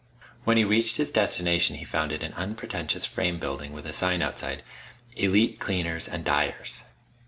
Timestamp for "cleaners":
5.59-6.07